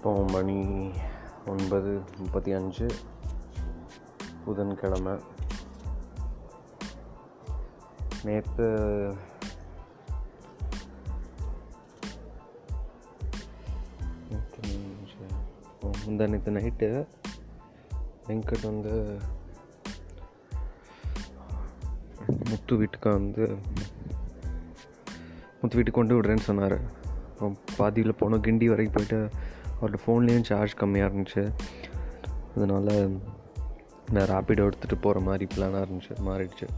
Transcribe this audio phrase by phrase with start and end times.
[0.00, 0.90] இப்போ மணி
[1.46, 2.86] ஒன்பது முப்பத்தி அஞ்சு
[4.44, 5.12] புதன்கிழமை.
[8.24, 8.66] நேற்று
[14.28, 14.62] நேற்று
[16.06, 17.06] முந்தா நேற்று நைட்டு
[18.26, 19.18] வெங்கட் வந்து
[22.50, 23.58] முத்து வீட்டுக்கு வந்து
[25.60, 26.78] முத்து வீட்டுக்கு கொண்டு விடுறேன்னு சொன்னார்.
[27.12, 29.48] அப்புறம் பாதியில் போனோம் கிண்டி வரைக்கும் போயிட்டு
[29.80, 31.52] அவரோட ஃபோன்லேயும் சார்ஜ் கம்மியாக இருந்துச்சு.
[32.56, 33.20] அதனால்
[34.10, 36.68] நான் ரேப்பிடோ எடுத்துகிட்டு போகிற மாதிரி பிளானாக இருந்துச்சு மாறிடுச்சு.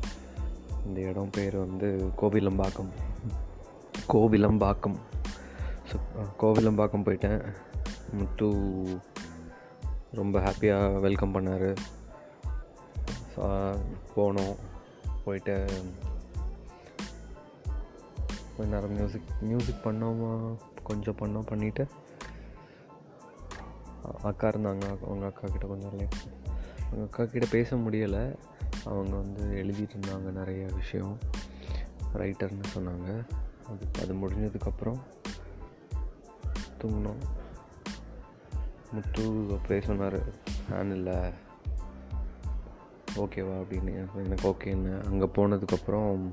[0.87, 2.91] இந்த இடம் பேர் வந்து கோவிலம்பாக்கம்.
[4.09, 4.97] கோவிலம்பாக்கம்.
[5.89, 6.01] ஸோ
[6.41, 7.53] கோவிலம்பாக்கம் போயிட்டேன்.
[8.13, 8.49] முத்து
[10.13, 11.77] ரொம்ப ஹாப்பியாக வெல்கம் பண்ணார்.
[14.17, 14.57] போனோம்.
[15.25, 15.67] போயிட்டு
[18.57, 20.55] கொஞ்ச நேரம் மியூசிக் மியூசிக் பண்ணோமா?
[20.83, 21.87] கொஞ்சம் பண்ணோம் பண்ணிவிட்டு
[24.23, 26.15] அக்கா இருந்தாங்க அவங்க அக்கா கிட்ட கொஞ்சம் லேட்
[26.87, 28.37] அவங்க அக்கா கிட்ட பேச முடியலை.
[28.85, 31.19] அவங்க வந்து எழுதிட்டு இருந்தாங்க நிறைய விஷயம்.
[32.15, 33.27] ரைட்டர்னு சொன்னாங்க.
[33.69, 35.01] அது அது முடிஞ்சதுக்கப்புறம்
[36.81, 37.23] தூங்கினோம்.
[38.93, 41.15] முத்து அப்படியே சொன்னார் ஃபேன் இல்லை.
[43.17, 44.07] ஓகேவா அப்படின்னு.
[44.25, 46.31] எனக்கு ஓகேன்னு அங்கே போனதுக்கப்புறம்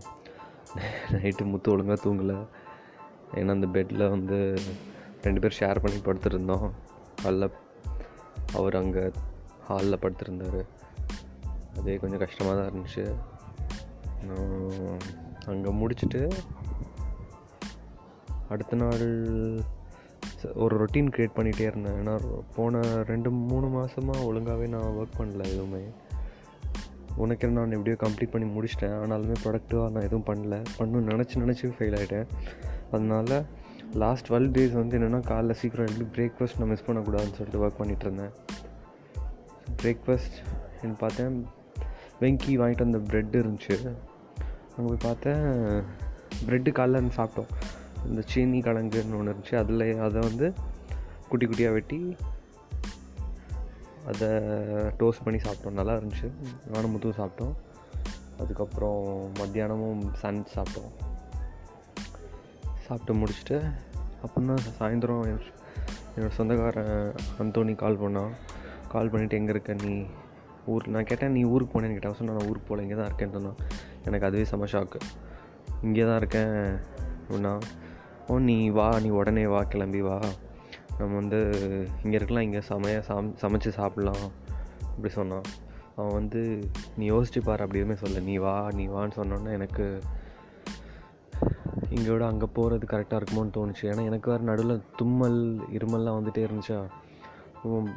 [1.11, 2.47] நைட்டு முத்து ஒழுங்காக தூங்கலை.
[3.33, 4.59] ஏன்னா அந்த பெட்டில் வந்து
[5.21, 6.71] ரெண்டு பேர் ஷேர் பண்ணி படுத்துருந்தோம்.
[7.23, 7.47] காலைல
[8.53, 9.03] அவர் அங்கே
[9.67, 10.61] ஹாலில் படுத்திருந்தார்.
[11.79, 13.05] அதே கொஞ்சம் கஷ்டமாக தான் இருந்துச்சு.
[15.51, 16.21] அங்கே முடிச்சுட்டு
[18.53, 19.03] அடுத்த நாள்
[20.63, 21.97] ஒரு ரொட்டீன் க்ரியேட் பண்ணிகிட்டே இருந்தேன்.
[22.01, 22.13] ஏன்னா
[22.55, 22.81] போன
[23.11, 25.81] ரெண்டு மூணு மாதமாக ஒழுங்காகவே நான் ஒர்க் பண்ணல எதுவுமே.
[27.23, 28.95] உனக்கு நான் எப்படியோ கம்ப்ளீட் பண்ணி முடிச்சிட்டேன்.
[29.03, 30.57] ஆனாலுமே ப்ரொடக்டிவாக நான் எதுவும் பண்ணல.
[30.79, 32.27] பண்ணணும்னு நினச்சி நினச்சி ஃபெயில் ஆகிட்டேன்
[32.91, 33.35] அதனால்
[33.93, 38.31] லாஸ்ட் டுவெல் டேஸ் வந்து என்னென்னா காலைல சீக்கிரம் எழுந்து பிரேக்ஃபாஸ்ட் நான் மிஸ் பண்ணக்கூடாதுன்னு சொல்லிட்டு ஒர்க் பண்ணிகிட்ருந்தேன்
[39.81, 40.37] பிரேக்ஃபாஸ்ட்
[40.81, 41.47] என்ன பார்த்தேன்.
[42.19, 43.95] வெங்கி வாங்கிட்டு வந்த ப்ரெட் இருந்துச்சு.
[44.77, 45.41] அங்கே போய் பார்த்தேன்
[46.45, 47.47] ப்ரெட்டு காலைல இருந்து சாப்பிட்டோம்.
[48.05, 49.55] இந்த சீனி கிழங்குன்னு ஒன்று இருந்துச்சு.
[49.55, 50.53] அதில் அதை வந்து
[51.29, 52.15] குட்டி குட்டியாக வெட்டி
[54.07, 54.27] அதை
[54.99, 55.71] டோஸ்ட் பண்ணி சாப்பிட்டோம்.
[55.71, 56.31] நல்லா இருந்துச்சு.
[56.73, 57.53] நானும் முத்தும் சாப்பிட்டோம்.
[58.39, 61.08] அதுக்கப்புறம் மத்தியானமும் சன் சாப்பிட்டோம்.
[62.89, 63.57] சாப்பிட்டு முடிச்சுட்டு
[64.23, 65.25] அப்புறம் தான் சாயந்தரம்
[66.13, 66.95] என்னோடய சொந்தக்காரன்
[67.41, 68.31] அந்தோனி கால் பண்ணான்
[68.93, 69.93] கால் பண்ணிவிட்டு எங்கே இருக்க நீ?
[70.71, 72.15] ஊர் நான் கேட்டேன் நீ ஊருக்கு போனேன்னு கேட்டேன்.
[72.19, 73.59] சொன்னால் நான் ஊருக்கு போகல இங்கே தான் இருக்கேன்னு சொன்னான்.
[74.05, 74.99] எனக்கு அதுவே செம ஷாக்கு
[75.81, 76.55] இங்கே தான் இருக்கேன்
[77.19, 77.53] அப்படின்னா
[78.27, 80.17] ஓ நீ வா நீ உடனே வா கிளம்பி வா.
[80.99, 81.39] நம்ம வந்து
[82.03, 84.25] இங்கே இருக்கலாம் இங்கே சமைய சம் சமைச்சு சாப்பிட்லாம்.
[84.91, 85.47] அப்படி சொன்னான்.
[85.95, 86.41] அவன் வந்து
[86.97, 89.85] நீ யோசிச்சு பாரு அப்படி எதுவுமே சொல்ல நீ வா நீ வான்னு சொன்னோன்னே எனக்கு
[91.99, 93.81] இங்கே விட அங்கே போகிறது கரெக்டாக இருக்குமோன்னு தோணுச்சு.
[93.81, 95.39] ஏன்னா எனக்கு வேறு நடுவில் தும்மல்
[95.71, 96.79] இருமல்லாம் வந்துகிட்டே இருந்துச்சா?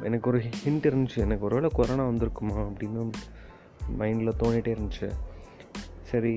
[0.01, 1.17] எனக்கு ஒரு ஹிண்ட் இருந்துச்சு.
[1.25, 3.03] எனக்கு ஒருவேளை கொரோனா வந்திருக்குமா அப்படின்னு
[3.99, 5.09] மைண்டில் தோணிகிட்டே இருந்துச்சு.
[6.01, 6.33] சரி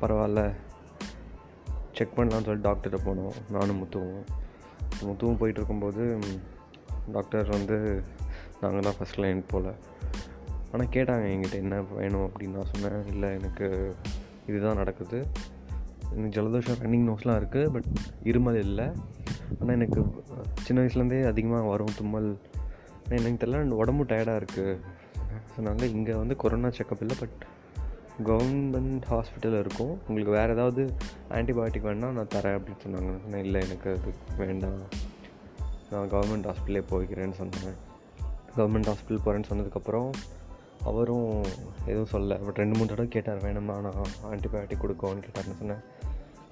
[0.00, 0.42] பரவாயில்ல.
[1.92, 3.36] செக் பண்ணலான்னு சொல்லி டாக்டர்கிட்ட போனோம்.
[3.50, 4.22] நானும் முத்துவும்.
[5.00, 6.18] முத்துவும் போயிட்டு இருக்கும்போது
[7.12, 8.02] டாக்டர் வந்து
[8.60, 9.70] நாங்கள் தான் ஃபஸ்ட் லைன் போல்.
[10.72, 13.06] ஆனால் கேட்டாங்க என்கிட்ட என்ன வேணும் அப்படின்னு நான் சொன்னேன்.
[13.06, 13.96] இல்லை எனக்கு
[14.46, 15.26] இதுதான் நடக்குது.
[16.14, 17.88] எனக்கு ஜலதோஷம் ரன்னிங் நோஸ்லாம் இருக்குது பட்
[18.22, 18.86] இருமல் இல்லை.
[19.60, 20.24] ஆனால் எனக்கு
[20.62, 22.38] சின்ன வயசுலேருந்தே அதிகமாக வரும் தும்மல்.
[23.08, 24.78] எனக்கு தெரியல உடம்பு டயர்டாக இருக்குது
[25.52, 27.46] அதனால் இங்கே வந்து கொரோனா செக்கப் இல்லை பட்
[28.24, 29.98] கவர்மெண்ட் ஹாஸ்பிட்டல் இருக்கும்.
[30.08, 30.94] உங்களுக்கு வேறு ஏதாவது
[31.30, 33.12] ஆன்டிபயோட்டிக் வேணால் நான் தரேன் அப்படின்னு சொன்னாங்க.
[33.26, 34.80] நான் இல்லை எனக்கு அது வேண்டாம்.
[35.90, 37.78] நான் கவர்மெண்ட் ஹாஸ்பிட்டலே போய்க்கிறேன்னு சொன்னேன்.
[38.56, 40.10] கவர்மெண்ட் ஹாஸ்பிட்டல் போகிறேன்னு சொன்னதுக்கப்புறம்
[40.84, 41.44] அவரும்
[41.86, 42.44] எதுவும் சொல்லலை.
[42.44, 45.82] பட் ரெண்டு மூணு தடவை கேட்டார் வேணுமா நான் ஆன்டிபயோட்டிக் கொடுக்கோன்னு கேட்டார்னு சொன்னேன்.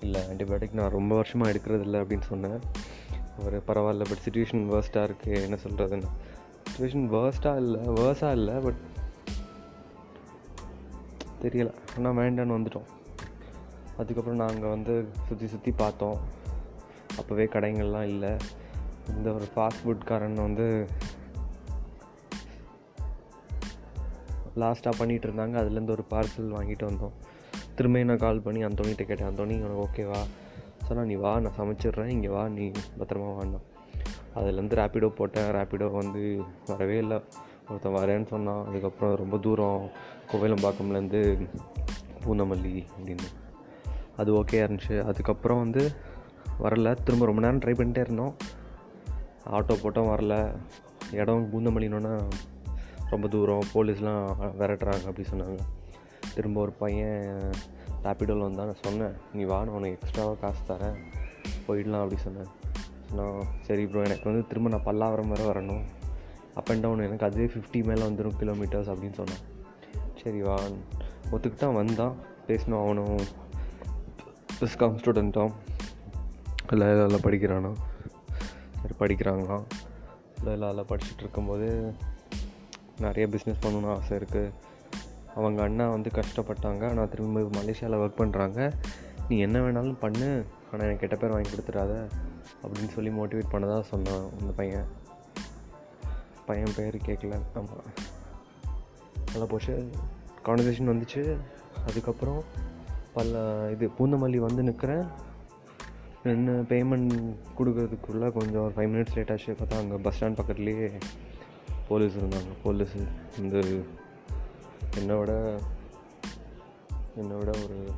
[0.00, 2.60] இல்லை ஆன்டிபயோட்டிக் நான் ரொம்ப வருஷமாக எடுக்கிறது இல்லை அப்படின்னு சொன்னேன்.
[3.38, 6.08] அவர் பரவாயில்ல பட் சுச்சுவேஷன் வேர்ஸ்ட்டாக இருக்குது என்ன சொல்கிறதுன்னு
[6.68, 8.82] சுச்சுவேஷன் வேர்ஸ்ட்டாக இல்லை வேர்ஸாக இல்லை பட்
[11.42, 11.74] தெரியலை.
[11.96, 12.88] ஆனால் வேண்டான்னு வந்துட்டோம்.
[13.96, 16.18] அதுக்கப்புறம் நாங்கள் வந்து சுற்றி சுற்றி பார்த்தோம்.
[17.20, 18.36] அப்போவே கடைங்கள்லாம் இல்லை.
[19.08, 20.86] இந்த ஒரு ஃபாஸ்ட் ஃபுட்காரன் வந்து
[24.56, 25.56] லாஸ்ட்டாக பண்ணிகிட்டு இருந்தாங்க.
[25.62, 27.16] அதுலேருந்து ஒரு பார்சல் வாங்கிட்டு வந்தோம்.
[27.76, 29.28] திரும்ப நான் கால் பண்ணி அந்தோனிகிட்ட கேட்டேன்.
[29.30, 30.20] அந்தோனி உனக்கு ஓகேவா
[30.86, 32.12] சொன்னால் நீ வா நான் சமைச்சிட்றேன்.
[32.16, 32.66] இங்கே வா நீ
[32.98, 33.66] பத்திரமா வாண்டோம்
[34.36, 35.50] அதுலேருந்து ரேப்பிடோ போட்டேன்.
[35.56, 36.22] ரேப்பிடோ வந்து
[36.66, 37.18] வரவே இல்லை.
[37.68, 38.66] ஒருத்தன் வரேன்னு சொன்னான்.
[38.66, 39.90] அதுக்கப்புறம் ரொம்ப தூரம்
[40.32, 41.20] கோவிலம்பாக்கம்லேருந்து
[42.24, 43.28] பூந்தமல்லி அப்படின்னு.
[44.16, 44.96] அது ஓகே இருந்துச்சு.
[45.04, 45.82] அதுக்கப்புறம் வந்து
[46.62, 46.96] வரல.
[47.04, 48.36] திரும்ப ரொம்ப நேரம் ட்ரை பண்ணிட்டே இருந்தோம்.
[49.52, 50.34] ஆட்டோ போட்டோம் வரல.
[51.12, 52.14] இடம் பூந்தமல்லினோன்னா
[53.10, 53.66] ரொம்ப தூரம்.
[53.74, 54.22] போலீஸ்லாம்
[54.60, 55.58] விரட்டுறாங்க அப்படி சொன்னாங்க.
[56.36, 57.50] திரும்ப ஒரு பையன்
[58.04, 59.12] ரேப்பிடோவில் வந்தால் நான் சொன்னேன்.
[59.32, 60.96] நீ வா நான் உனக்கு எக்ஸ்ட்ராவாக காசு தரேன்.
[61.68, 62.46] போயிடலாம் அப்படி சொன்னேன்.
[63.12, 65.82] நான் சரி ப்ரோ எனக்கு வந்து திரும்ப நான் பல்லாவரம் வரை வரணும்.
[66.54, 69.42] அப் அண்ட் டவுன் எனக்கு அதுவே ஃபிஃப்டி மேலே வந்துடும் கிலோமீட்டர்ஸ் அப்படின்னு சொன்னான்.
[70.22, 70.60] சரி வா.
[71.32, 72.14] ஒத்துக்கிட்டான் வந்தான்.
[72.46, 73.16] பேசணும் அவனும்
[74.58, 75.52] பிஸ்காம் ஸ்டூடெண்ட்டும்
[76.72, 77.72] இல்லை இல்லை படிக்கிறானா?
[78.82, 79.62] சரி படிக்கிறாங்களாம்.
[80.44, 81.92] இல்லை இல்லை படிச்சுட்டு இருக்கும்போது
[82.98, 84.50] நிறைய பிஸ்னஸ் பண்ணணும்னு ஆசை இருக்குது
[85.36, 86.88] அவங்க அண்ணா வந்து கஷ்டப்பட்டாங்க.
[86.88, 88.72] ஆனால் திரும்ப மலேசியாவில் ஒர்க் பண்ணுறாங்க
[89.28, 90.44] நீ என்ன வேணாலும் பண்ணு.
[90.72, 92.08] ஆனால் எனக்கு கெட்ட பேர் வாங்கி கொடுத்துடாத.
[92.62, 94.84] அப்படின்னு சொல்லி மோட்டிவேட் பண்ணதாக சொன்னான் அந்த பையன்.
[96.46, 97.86] பையன் பேர் கேட்கல ஆமாம்
[99.32, 99.90] நல்லா போச்சு.
[100.46, 101.36] கான்வர்சேஷன் வந்துச்சு.
[101.86, 102.42] அதுக்கப்புறம்
[103.14, 103.28] பல
[103.72, 105.06] இது பூந்தமல்லி வந்து நிற்கிறேன்
[106.24, 109.52] என்ன பேமெண்ட் கொடுக்கறதுக்குள்ளே கொஞ்சம் ஒரு ஃபைவ் மினிட்ஸ் லேட் ஆச்சு.
[109.52, 110.90] பார்த்தா அங்கே பஸ் ஸ்டாண்ட் பக்கத்துலேயே
[111.88, 112.52] போலீஸ் இருந்தாங்க.
[112.62, 112.94] போலீஸ்
[113.38, 113.62] இந்த
[114.96, 115.58] என்னை விட
[117.16, 117.90] என்னை விட ஒரு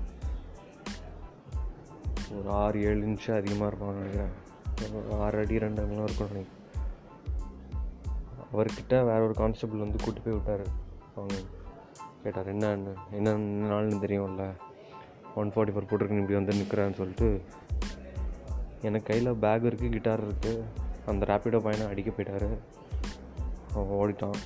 [2.38, 5.20] ஒரு ஆறு ஏழு இன்ச்சு அதிகமாக இருப்பாங்க நினைக்கிறேன்.
[5.20, 6.56] ஆறு அடி ரெண்டு அங்கெல்லாம் இருக்கும் நினைக்கிறேன்.
[8.52, 10.66] அவர்கிட்ட வேற ஒரு கான்ஸ்டபிள் வந்து கூட்டி போய் விட்டார்.
[11.16, 11.34] அவங்க
[12.22, 13.36] கேட்டார் என்னன்னு என்ன
[13.74, 14.52] நாள்னு தெரியும்ல?
[15.34, 17.42] ஒன் ஃபார்ட்டி ஃபோர் போட்டிருக்கு இப்படி வந்து நிற்கிறேன்னு சொல்லிட்டு.
[18.82, 20.62] எனக்கு கையில் பேக் இருக்குது கிட்டார் இருக்குது
[21.06, 22.58] அந்த ரேப்பிடோ பையனை அடிக்க போயிட்டார்.
[23.74, 24.38] அவன் ஓடிட்டான்.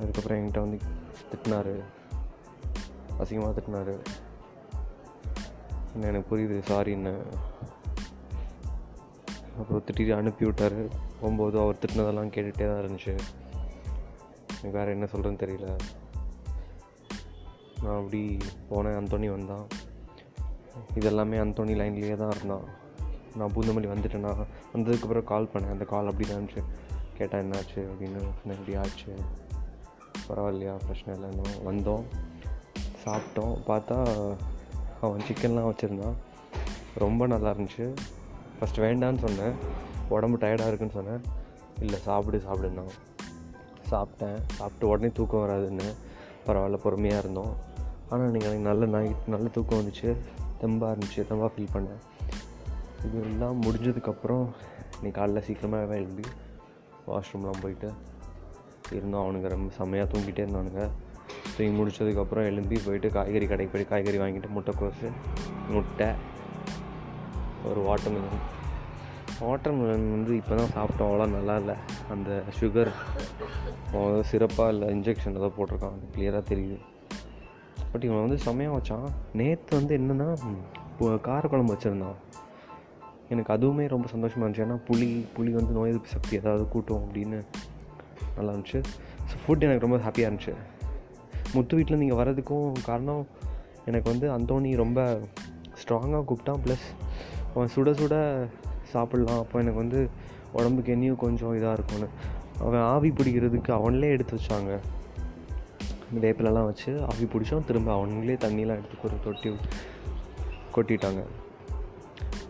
[0.00, 0.78] அதுக்கப்புறம் என்கிட்ட வந்து
[1.32, 1.82] திட்டினாரு.
[3.18, 4.00] அசிங்கமாக திட்டினாரு.
[5.94, 7.22] என்ன எனக்கு புரியுது சாரின்னு
[9.58, 10.88] அப்புறம் திட்டி அனுப்பி விட்டார்.
[11.20, 13.18] போகும்போது அவர் திட்டினதெல்லாம் கேட்டுகிட்டே தான் இருந்துச்சு.
[14.62, 15.78] எனக்கு வேறு என்ன சொல்கிறேன்னு தெரியல.
[17.82, 18.38] நான் அப்படி
[18.70, 18.96] போனேன்.
[18.96, 19.66] அந்தோனி வந்தான்.
[20.94, 22.64] இதெல்லாமே அந்தோனி லைன்லேயே தான் இருந்தான்.
[23.36, 25.70] நான் பூந்தமல்லி வந்துட்டேன்னா வந்ததுக்கப்புறம் கால் பண்ணேன்.
[25.70, 26.64] அந்த கால் அப்படி தான் இருந்துச்சு.
[27.14, 29.14] கேட்டால் என்னாச்சு அப்படின்னு இப்படி ஆச்சு.
[30.28, 32.02] பரவாயில்லையா பிரச்சனை இல்லைன்னு வந்தோம்
[33.04, 33.56] சாப்பிட்டோம்.
[33.66, 34.06] பார்த்தா
[35.00, 36.14] அவன் சிக்கன்லாம் வச்சுருந்தான்.
[36.94, 37.96] ரொம்ப நல்லா இருந்துச்சு.
[38.60, 39.52] ஃபஸ்ட் வேண்டான்னு சொன்னேன்.
[40.08, 41.20] உடம்பு டயர்டாக இருக்குன்னு சொன்னேன்.
[41.80, 42.82] இல்லை சாப்பிடு சாப்பிடுன்னா
[43.90, 44.38] சாப்பிட்டேன்.
[44.48, 45.94] சாப்பிட்டு உடனே தூக்கம் வராதுன்னு.
[46.46, 47.56] பரவாயில்ல பொறுமையாக இருந்தோம்.
[48.08, 50.16] ஆனால் நீங்கள் எனக்கு நல்ல நைட் நல்ல தூக்கம் வந்துச்சு.
[50.60, 52.00] தெம்பாக இருந்துச்சு தெம்பாக ஃபீல் பண்ணேன்.
[53.04, 54.46] இது எல்லாம் முடிஞ்சதுக்கப்புறம்
[55.02, 56.22] நீ காலைல சீக்கிரமாக எழும்பி
[57.06, 57.92] வாஷ்ரூம்லாம் போயிட்டு
[58.92, 60.88] இருந்தோம் அவனுங்க ரொம்ப செம்மையாக தூங்கிட்டே இருந்தானுங்க
[61.56, 65.10] தூங்கி முடிச்சதுக்கப்புறம் எழும்பி போயிட்டு காய்கறி கடைக்கு போய் காய்கறி வாங்கிட்டு முட்டைக்கோசு
[65.68, 66.06] முட்டை
[67.64, 68.56] ஒரு வாட்டர்மெலன்
[69.40, 71.08] வாட்டர்மெலன் வந்து இப்போ தான் சாப்பிட்டோம்.
[71.08, 71.74] அவ்வளோ நல்லா இல்லை.
[72.10, 72.90] அந்த சுகர்
[74.20, 74.88] சிறப்பாக இல்லை.
[74.88, 75.94] இன்ஜெக்ஷன் ஏதோ போட்டிருக்கான்.
[75.96, 76.78] அது கிளியராக தெரியுது.
[77.92, 79.06] பட் இவன் வந்து செம்மையாக வச்சான்.
[79.32, 80.28] நேற்று வந்து என்னென்னா
[81.00, 82.18] காரக்குழம்பு வச்சுருந்தான்.
[83.28, 84.64] எனக்கு அதுவுமே ரொம்ப சந்தோஷமாக இருந்துச்சு.
[84.66, 87.38] ஏன்னா புளி புளி வந்து நோய் எதிர்ப்பு சக்தி ஏதாவது கூட்டும் அப்படின்னு
[88.36, 88.80] நல்லா இருந்துச்சு.
[89.28, 90.54] ஸோ ஃபுட் எனக்கு ரொம்ப ஹாப்பியாக இருந்துச்சு.
[91.52, 93.26] முத்து வீட்டில் நீங்கள் வர்றதுக்கும் காரணம்
[93.84, 95.20] எனக்கு வந்து அந்தோனி ரொம்ப
[95.80, 96.86] ஸ்ட்ராங்காக கூப்பிட்டான் ப்ளஸ்
[97.54, 98.14] அவன் சுட சுட
[98.92, 99.40] சாப்பிட்லாம்.
[99.44, 100.00] அப்போ எனக்கு வந்து
[100.52, 102.08] உடம்புக்கு என்னையும் கொஞ்சம் இதாக இருக்கும்னு.
[102.58, 104.72] அவன் ஆவி பிடிக்கிறதுக்கு அவனே எடுத்து வச்சாங்க.
[106.22, 107.64] வேப்பிலலாம் வச்சு ஆவி பிடிச்சோம்.
[107.64, 109.50] திரும்ப அவங்களே தண்ணியெலாம் எடுத்து ஒரு தொட்டி
[110.76, 111.22] கொட்டிட்டாங்க.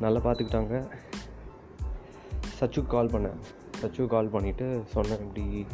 [0.01, 0.75] நல்லா பார்த்துக்கிட்டாங்க
[2.59, 3.39] சச்சுக்கு கால் பண்ணேன்.
[3.83, 5.67] சச்சு கால் பண்ணிவிட்டு சொன்னேன் இப்படி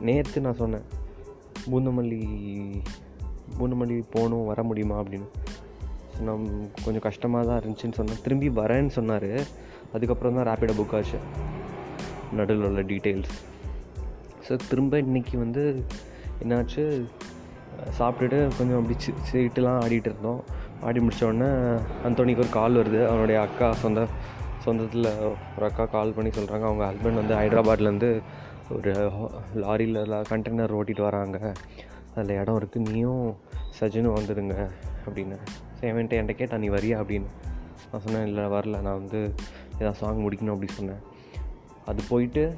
[0.00, 0.82] நேற்று நான் சொன்னேன்
[1.70, 2.22] பூந்தமல்லி
[3.58, 5.00] பூந்தமல்லி போகணும் வர முடியுமா?
[5.00, 5.26] அப்படின்னு.
[6.20, 6.46] நான்
[6.84, 8.22] கொஞ்சம் கஷ்டமாக தான் இருந்துச்சுன்னு சொன்னேன்.
[8.22, 9.46] திரும்பி வரேன்னு சொன்னார்.
[9.92, 11.18] அதுக்கப்புறம் தான் ரேப்பிடோ புக் ஆச்சு.
[12.32, 13.36] நடுவில் உள்ள டீட்டெயில்ஸ்
[14.48, 15.84] ஸோ திரும்ப இன்றைக்கி வந்து
[16.42, 17.04] என்னாச்சு?
[17.98, 20.44] சாப்பிட்டுட்டு கொஞ்சம் அப்படி சி சீட்டுலாம் ஆடிட்டு இருந்தோம்.
[20.82, 23.06] ஆடி முடித்த உடனே அந்தோனிக்கு ஒரு கால் வருது.
[23.06, 24.06] அவனுடைய அக்கா சொந்த
[24.68, 25.18] சொந்தத்தில்
[25.56, 28.22] ஒரு அக்கா கால் பண்ணி சொல்கிறாங்க அவங்க ஹஸ்பண்ட் வந்து ஹைதராபாத்லேருந்து
[28.70, 29.10] ஒரு
[29.54, 31.52] லாரியில் கண்டெய்னர் ஓட்டிகிட்டு வராங்க.
[32.16, 33.36] அதில் இடம் இருக்குது நீயும்
[33.80, 34.70] சஜினும் வந்துடுங்க
[35.06, 35.36] அப்படின்னு.
[35.80, 36.98] சரி அவன்ட்டு என்கிட்ட கேட்டால் நீ வரியா?
[37.00, 37.26] அப்படின்னு.
[37.92, 38.80] நான் சொன்னேன் இல்லை வரல.
[38.80, 39.34] நான் வந்து
[39.74, 41.00] ஏதாவது சாங் முடிக்கணும் அப்படி சொன்னேன்.
[41.86, 42.56] அது போயிட்டு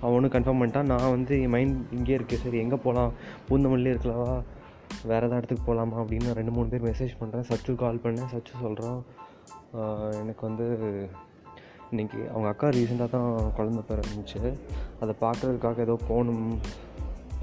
[0.00, 0.82] அவனும் கன்ஃபார்ம் பண்ணிட்டான்.
[0.82, 3.12] நான் வந்து என் மைண்ட் இங்கேயே இருக்கேன் சரி எங்கே போகலாம்
[3.48, 4.42] பூந்தமல்லியே இருக்கலவா
[5.10, 8.30] வேறு எதாவது இடத்துக்கு போகலாமா அப்படின்னு ரெண்டு மூணு பேர் மெசேஜ் பண்ணுறேன் சச்சு கால் பண்ணேன்.
[8.34, 9.00] சச்சு சொல்கிறான்
[10.22, 10.66] எனக்கு வந்து
[11.92, 14.40] இன்றைக்கி அவங்க அக்கா ரீசெண்டாக தான் குழந்த பிறந்துச்சு
[15.02, 16.46] அதை பார்க்குறதுக்காக ஏதோ போகணும்.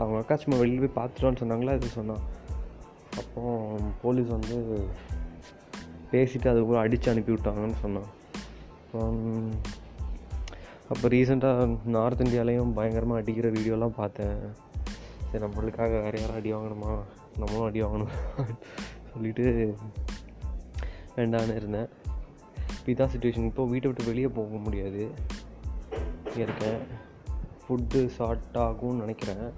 [0.01, 1.75] அவங்க அக்கா சும்மா வெளியில் போய் பார்த்துட்டோன்னு சொன்னாங்களா?
[1.79, 2.23] இது சொன்னான்.
[3.21, 3.41] அப்போ
[4.03, 4.57] போலீஸ் வந்து
[6.11, 8.09] பேசிவிட்டு அது கூட அடித்து அனுப்பி விட்டாங்கன்னு சொன்னான்.
[10.91, 14.37] அப்போ ரீசெண்டாக நார்த் இந்தியாலேயும் பயங்கரமாக அடிக்கிற வீடியோலாம் பார்த்தேன்.
[15.33, 16.99] சரி நம்மளுக்காக வேறு யாரும் அடி வாங்கணுமா?
[17.37, 18.07] நம்மளும் அடி வாங்கணும்?
[19.13, 19.75] சொல்லிவிட்டு
[21.15, 21.87] வேண்டான்னு இருந்தேன்.
[22.85, 25.09] இதான் சுச்சுவேஷன் இப்போ வீட்டை விட்டு வெளியே போக முடியாது.
[26.35, 26.77] இருக்கேன்
[27.67, 29.51] ஃபுட்டு ஷார்ட் ஆகும்னு நினைக்கிறேன்.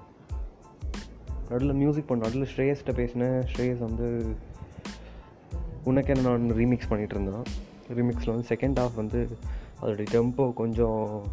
[1.49, 3.41] நடுவில் மியூசிக் பண்ண நடுவில் ஸ்ரேயஸ்கிட்ட பேசினேன்.
[3.41, 4.35] ஸ்ரேயஸ் வந்து
[5.83, 7.43] உனக்கே என்ன நான் ரீமிக்ஸ் பண்ணிகிட்டு இருந்தேன்.
[7.93, 9.37] ரீமிக்ஸில் வந்து செகண்ட் ஹாஃப் வந்து
[9.81, 11.25] அதோடைய டெம்போ கொஞ்சம்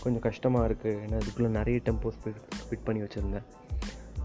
[0.00, 3.42] கொஞ்சம் கஷ்டமாக இருக்குது ஏன்னா அதுக்குள்ளே நிறைய டெம்போஸ் ஸ்பிட் பண்ணி வச்சுருந்தேன்.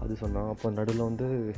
[0.00, 1.54] அது சொன்னான் அப்போ நடுவில் வந்து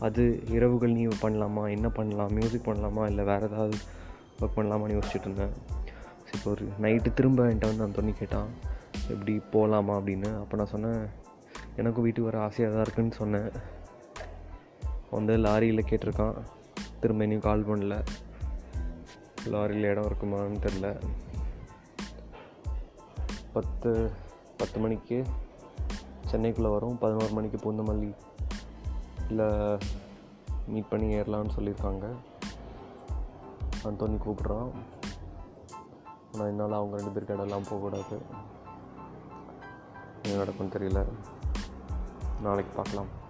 [0.00, 1.70] அது இரவுகள் நீ பண்ணலாமா?
[1.70, 2.32] என்ன பண்ணலாம்?
[2.32, 3.06] மியூசிக் பண்ணலாமா?
[3.06, 3.76] இல்லை வேறு ஏதாவது
[4.40, 5.50] ஒர்க் பண்ணலாமான்னு யோசிச்சுட்டு இருந்தேன்.
[6.34, 8.48] இப்போ ஒரு நைட்டு திரும்ப என்கிட்ட வந்து அந்த கேட்டான்
[9.08, 10.38] எப்படி போகலாமா அப்படின்னு.
[10.40, 11.06] அப்போ நான் சொன்னேன்
[11.76, 13.50] எனக்கும் வீட்டுக்கு வர ஆசையாக தான் இருக்குன்னு சொன்னேன்.
[15.10, 16.34] வந்து லாரியில் கேட்டிருக்கான்
[17.00, 18.04] திரும்ப இனியும் கால் பண்ணல.
[19.46, 21.00] லாரியில் இடம் இருக்குமான்னு தெரில
[23.56, 24.12] பத்து
[24.56, 25.24] பத்து மணிக்கு
[26.30, 26.98] சென்னைக்குள்ளே வரும்.
[26.98, 28.14] பதினோரு மணிக்கு பூந்தமல்லி
[29.28, 29.78] இல்லை
[30.66, 32.04] மீட் பண்ணி ஏறலாம்னு சொல்லியிருக்காங்க.
[33.84, 34.70] அந்தோனி கூப்பிட்றான்.
[36.32, 38.18] ஆனால் என்னால் அவங்க ரெண்டு பேருக்கு இடம்லாம் போகக்கூடாது.
[40.22, 41.04] என்ன நடக்கும்னு தெரியல.
[42.42, 43.24] நாளைக்கு பார்க்கலாம்.